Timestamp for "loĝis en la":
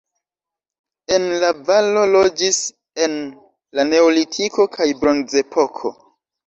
2.15-3.89